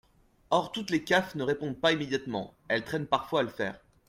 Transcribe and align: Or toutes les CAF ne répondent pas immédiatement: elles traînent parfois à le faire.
Or 0.49 0.71
toutes 0.71 0.89
les 0.89 1.03
CAF 1.03 1.35
ne 1.35 1.43
répondent 1.43 1.79
pas 1.79 1.91
immédiatement: 1.91 2.55
elles 2.69 2.83
traînent 2.83 3.05
parfois 3.05 3.41
à 3.41 3.43
le 3.43 3.49
faire. 3.49 3.79